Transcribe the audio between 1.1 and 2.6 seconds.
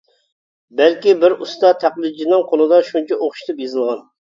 بىر ئۇستا تەقلىدچىنىڭ